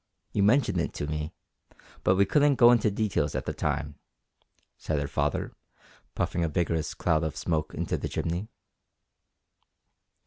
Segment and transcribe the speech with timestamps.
[0.33, 1.31] You mentioned it to me,
[2.03, 3.99] but we couldn't go into details at the time,"
[4.79, 5.53] said her father,
[6.15, 8.47] puffing a vigorous cloud of smoke into the chimney.